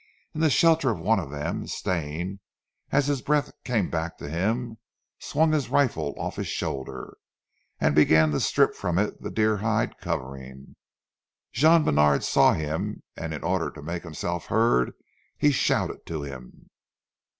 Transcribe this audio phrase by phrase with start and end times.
[0.33, 2.39] In the shelter of one of them, Stane,
[2.91, 4.79] as his breath came back to him,
[5.19, 7.17] swung his rifle off his shoulder,
[7.79, 10.75] and began to strip from it the deer hide covering.
[11.53, 14.93] Jean Bènard saw him, and in order to make himself heard
[15.51, 16.71] shouted to him.